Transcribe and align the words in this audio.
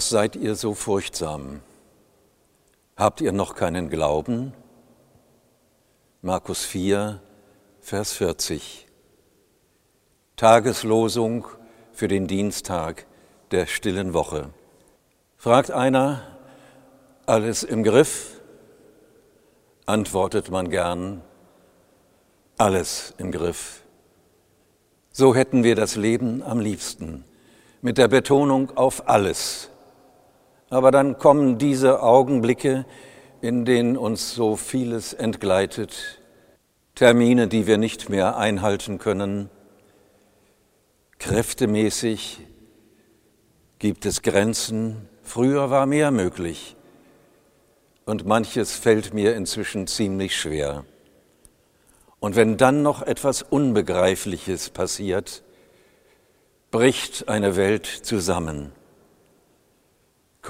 Was 0.00 0.08
seid 0.08 0.34
ihr 0.34 0.54
so 0.54 0.72
furchtsam? 0.72 1.60
Habt 2.96 3.20
ihr 3.20 3.32
noch 3.32 3.54
keinen 3.54 3.90
Glauben? 3.90 4.54
Markus 6.22 6.64
4, 6.64 7.20
Vers 7.82 8.14
40. 8.14 8.86
Tageslosung 10.36 11.46
für 11.92 12.08
den 12.08 12.26
Dienstag 12.26 13.04
der 13.50 13.66
stillen 13.66 14.14
Woche. 14.14 14.48
Fragt 15.36 15.70
einer, 15.70 16.22
alles 17.26 17.62
im 17.62 17.82
Griff? 17.82 18.40
Antwortet 19.84 20.50
man 20.50 20.70
gern, 20.70 21.20
alles 22.56 23.12
im 23.18 23.32
Griff. 23.32 23.82
So 25.12 25.34
hätten 25.34 25.62
wir 25.62 25.74
das 25.74 25.94
Leben 25.96 26.42
am 26.42 26.58
liebsten, 26.58 27.22
mit 27.82 27.98
der 27.98 28.08
Betonung 28.08 28.74
auf 28.78 29.06
alles. 29.06 29.70
Aber 30.70 30.92
dann 30.92 31.18
kommen 31.18 31.58
diese 31.58 32.00
Augenblicke, 32.00 32.86
in 33.40 33.64
denen 33.64 33.96
uns 33.96 34.34
so 34.34 34.54
vieles 34.56 35.12
entgleitet, 35.12 36.20
Termine, 36.94 37.48
die 37.48 37.66
wir 37.66 37.76
nicht 37.76 38.08
mehr 38.08 38.36
einhalten 38.36 38.98
können. 38.98 39.50
Kräftemäßig 41.18 42.40
gibt 43.78 44.06
es 44.06 44.22
Grenzen. 44.22 45.08
Früher 45.22 45.70
war 45.70 45.86
mehr 45.86 46.10
möglich. 46.10 46.76
Und 48.04 48.26
manches 48.26 48.76
fällt 48.76 49.12
mir 49.12 49.34
inzwischen 49.34 49.86
ziemlich 49.86 50.36
schwer. 50.38 50.84
Und 52.20 52.36
wenn 52.36 52.56
dann 52.56 52.82
noch 52.82 53.02
etwas 53.02 53.42
Unbegreifliches 53.42 54.70
passiert, 54.70 55.42
bricht 56.70 57.28
eine 57.28 57.56
Welt 57.56 57.86
zusammen. 57.86 58.72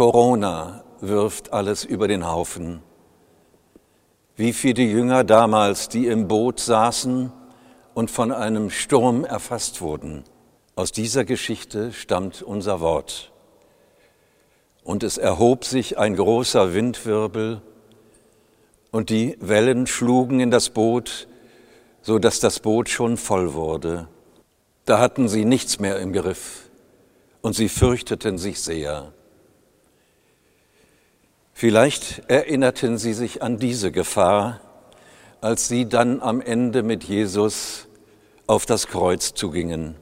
Corona 0.00 0.82
wirft 1.02 1.52
alles 1.52 1.84
über 1.84 2.08
den 2.08 2.26
Haufen. 2.26 2.82
Wie 4.34 4.54
viele 4.54 4.82
Jünger 4.82 5.24
damals, 5.24 5.90
die 5.90 6.06
im 6.06 6.26
Boot 6.26 6.58
saßen 6.58 7.30
und 7.92 8.10
von 8.10 8.32
einem 8.32 8.70
Sturm 8.70 9.26
erfasst 9.26 9.82
wurden. 9.82 10.24
Aus 10.74 10.90
dieser 10.90 11.26
Geschichte 11.26 11.92
stammt 11.92 12.40
unser 12.40 12.80
Wort. 12.80 13.30
Und 14.84 15.02
es 15.02 15.18
erhob 15.18 15.66
sich 15.66 15.98
ein 15.98 16.16
großer 16.16 16.72
Windwirbel, 16.72 17.60
und 18.92 19.10
die 19.10 19.36
Wellen 19.38 19.86
schlugen 19.86 20.40
in 20.40 20.50
das 20.50 20.70
Boot, 20.70 21.28
so 22.00 22.18
dass 22.18 22.40
das 22.40 22.60
Boot 22.60 22.88
schon 22.88 23.18
voll 23.18 23.52
wurde. 23.52 24.08
Da 24.86 24.98
hatten 24.98 25.28
sie 25.28 25.44
nichts 25.44 25.78
mehr 25.78 25.98
im 25.98 26.14
Griff, 26.14 26.70
und 27.42 27.54
sie 27.54 27.68
fürchteten 27.68 28.38
sich 28.38 28.62
sehr. 28.62 29.12
Vielleicht 31.60 32.22
erinnerten 32.26 32.96
Sie 32.96 33.12
sich 33.12 33.42
an 33.42 33.58
diese 33.58 33.92
Gefahr, 33.92 34.62
als 35.42 35.68
Sie 35.68 35.86
dann 35.86 36.22
am 36.22 36.40
Ende 36.40 36.82
mit 36.82 37.04
Jesus 37.04 37.86
auf 38.46 38.64
das 38.64 38.86
Kreuz 38.86 39.34
zugingen. 39.34 39.94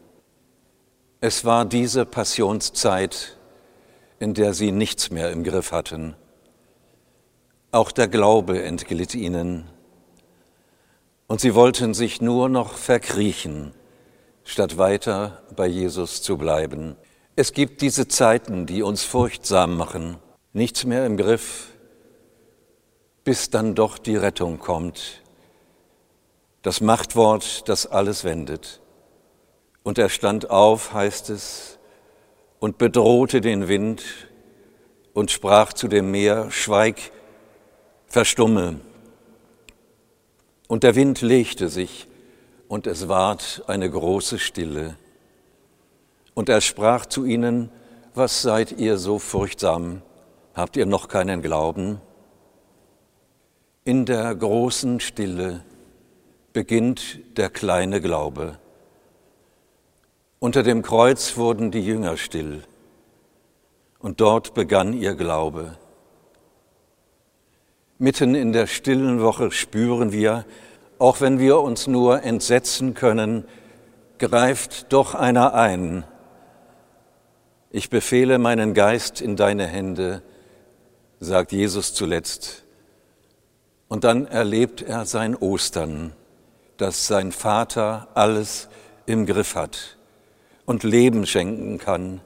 Es 1.21 1.45
war 1.45 1.65
diese 1.65 2.07
Passionszeit, 2.07 3.37
in 4.21 4.35
der 4.35 4.55
Sie 4.55 4.71
nichts 4.71 5.11
mehr 5.11 5.33
im 5.33 5.43
Griff 5.43 5.73
hatten. 5.73 6.15
Auch 7.73 7.91
der 7.91 8.07
Glaube 8.07 8.63
entglitt 8.63 9.17
Ihnen. 9.17 9.69
Und 11.27 11.41
Sie 11.41 11.57
wollten 11.57 11.93
sich 11.93 12.21
nur 12.21 12.49
noch 12.49 12.75
verkriechen, 12.75 13.73
statt 14.45 14.79
weiter 14.79 15.43
bei 15.57 15.67
Jesus 15.67 16.23
zu 16.23 16.39
bleiben. 16.39 16.95
Es 17.35 17.53
gibt 17.53 17.81
diese 17.81 18.07
Zeiten, 18.07 18.65
die 18.67 18.85
uns 18.85 19.03
furchtsam 19.03 19.77
machen 19.77 20.19
nichts 20.59 20.85
mehr 20.85 21.07
im 21.07 21.17
Griff, 21.17 21.69
bis 23.25 23.49
dann 23.49 23.75
doch 23.75 23.97
die 23.97 24.17
Rettung 24.17 24.59
kommt. 24.59 25.23
Das 26.63 26.81
Machtwort, 26.81 27.69
das 27.69 27.87
alles 27.87 28.25
wendet. 28.25 28.81
Und 29.83 29.97
er 29.97 30.11
stand 30.11 30.51
auf, 30.51 30.93
heißt 30.93 31.31
es, 31.31 31.79
und 32.59 32.77
bedrohte 32.77 33.41
den 33.41 33.69
Wind 33.69 34.03
und 35.15 35.31
sprach 35.31 35.73
zu 35.73 35.89
dem 35.89 36.11
Meer, 36.11 36.51
Schweig, 36.51 37.13
verstumme. 38.07 38.81
Und 40.67 40.83
der 40.83 40.95
Wind 40.97 41.23
legte 41.23 41.69
sich, 41.69 42.07
und 42.67 42.87
es 42.87 43.09
ward 43.09 43.63
eine 43.67 43.91
große 43.91 44.39
Stille. 44.39 44.97
Und 46.35 46.51
er 46.51 46.61
sprach 46.61 47.07
zu 47.07 47.25
ihnen, 47.25 47.71
was 48.15 48.43
seid 48.43 48.73
ihr 48.73 48.99
so 48.99 49.19
furchtsam? 49.19 50.03
Habt 50.59 50.77
ihr 50.77 50.87
noch 50.87 51.07
keinen 51.07 51.41
Glauben? 51.41 52.01
In 53.85 54.07
der 54.07 54.35
großen 54.35 54.99
Stille 54.99 55.63
beginnt 56.53 57.21
der 57.37 57.49
kleine 57.49 58.01
Glaube. 58.01 58.59
Unter 60.41 60.65
dem 60.65 60.83
Kreuz 60.83 61.37
wurden 61.37 61.71
die 61.71 61.87
Jünger 61.87 62.17
still 62.17 62.65
und 64.01 64.21
dort 64.21 64.55
begann 64.55 64.95
ihr 64.95 65.15
Glaube. 65.15 65.79
Mitten 67.99 68.35
in 68.35 68.53
der 68.53 68.67
stillen 68.67 69.23
Woche 69.23 69.53
spüren 69.53 70.11
wir, 70.11 70.45
auch 70.99 71.21
wenn 71.21 71.39
wir 71.39 71.61
uns 71.61 71.87
nur 71.87 72.25
entsetzen 72.25 72.95
können, 72.95 73.45
greift 74.19 74.93
doch 74.93 75.15
einer 75.15 75.55
ein. 75.55 76.03
Ich 77.71 77.91
befehle 77.91 78.39
meinen 78.39 78.75
Geist 78.75 79.21
in 79.21 79.37
deine 79.37 79.65
Hände, 79.65 80.21
sagt 81.21 81.53
Jesus 81.53 81.95
zuletzt. 81.95 82.65
Und 83.89 84.05
dann 84.05 84.27
erlebt 84.27 84.83
er 84.83 85.07
sein 85.07 85.35
Ostern, 85.35 86.13
dass 86.77 87.07
sein 87.07 87.33
Vater 87.33 88.09
alles 88.15 88.69
im 89.07 89.27
Griff 89.27 89.55
hat 89.55 89.97
und 90.67 90.83
Leben 90.83 91.27
schenken 91.27 91.79
kann 91.79 92.21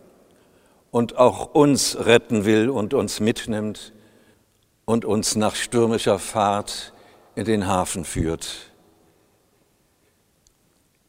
und 0.91 1.17
auch 1.17 1.55
uns 1.55 1.97
retten 2.01 2.45
will 2.45 2.69
und 2.69 2.93
uns 2.93 3.21
mitnimmt 3.21 3.93
und 4.85 5.05
uns 5.05 5.37
nach 5.37 5.55
stürmischer 5.55 6.19
Fahrt 6.19 6.93
in 7.35 7.45
den 7.45 7.67
Hafen 7.67 8.05
führt. 8.05 8.73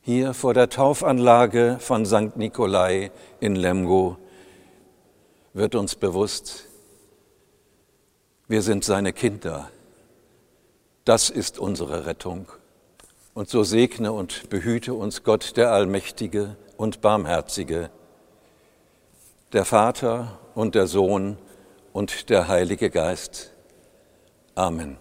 Hier 0.02 0.34
vor 0.34 0.54
der 0.54 0.70
Taufanlage 0.70 1.78
von 1.80 2.06
St. 2.06 2.36
Nikolai 2.36 3.12
in 3.40 3.56
Lemgo 3.56 4.18
wird 5.54 5.76
uns 5.76 5.96
bewusst, 5.96 6.68
wir 8.54 8.62
sind 8.62 8.86
seine 8.86 9.14
Kinder. 9.14 9.72
Das 11.06 11.32
ist 11.32 11.58
unsere 11.58 12.06
Rettung. 12.06 12.52
Und 13.34 13.50
so 13.50 13.64
segne 13.64 14.12
und 14.12 14.48
behüte 14.52 14.94
uns 14.94 15.24
Gott, 15.24 15.58
der 15.58 15.72
Allmächtige 15.72 16.56
und 16.78 17.02
Barmherzige, 17.02 17.90
der 19.54 19.66
Vater 19.66 20.38
und 20.54 20.76
der 20.76 20.86
Sohn 20.86 21.40
und 21.94 22.30
der 22.30 22.48
Heilige 22.48 22.92
Geist. 22.92 23.54
Amen. 24.54 24.98